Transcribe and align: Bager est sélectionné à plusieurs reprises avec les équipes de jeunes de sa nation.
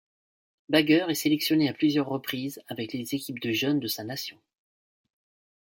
Bager 0.69 1.05
est 1.09 1.13
sélectionné 1.13 1.69
à 1.69 1.75
plusieurs 1.75 2.07
reprises 2.09 2.59
avec 2.69 2.91
les 2.91 3.13
équipes 3.13 3.37
de 3.39 3.51
jeunes 3.51 3.79
de 3.79 3.85
sa 3.87 4.03
nation. 4.03 4.39